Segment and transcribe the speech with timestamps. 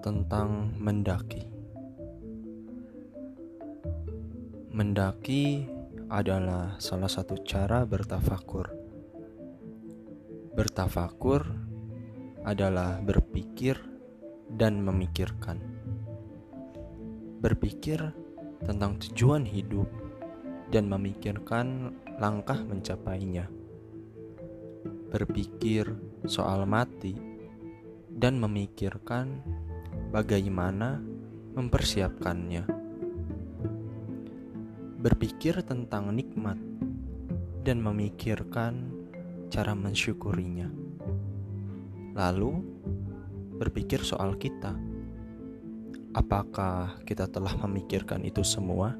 [0.00, 1.44] tentang mendaki.
[4.72, 5.68] Mendaki
[6.08, 8.72] adalah salah satu cara bertafakur.
[10.56, 11.44] Bertafakur
[12.42, 13.76] adalah berpikir
[14.48, 15.60] dan memikirkan.
[17.44, 18.00] Berpikir
[18.64, 19.86] tentang tujuan hidup
[20.72, 23.46] dan memikirkan langkah mencapainya.
[25.12, 25.86] Berpikir
[26.24, 27.16] soal mati
[28.10, 29.40] dan memikirkan
[30.10, 30.98] bagaimana
[31.54, 32.66] mempersiapkannya
[35.00, 36.58] berpikir tentang nikmat
[37.64, 38.90] dan memikirkan
[39.48, 40.68] cara mensyukurinya.
[42.12, 42.52] Lalu,
[43.56, 44.76] berpikir soal kita.
[46.10, 48.98] Apakah kita telah memikirkan itu semua?